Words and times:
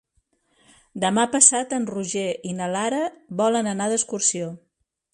Demà 1.03 1.25
passat 1.35 1.77
en 1.79 1.87
Roger 1.91 2.25
i 2.53 2.57
na 2.63 2.73
Lara 2.77 3.05
volen 3.43 3.73
anar 3.77 3.93
d'excursió. 3.93 4.53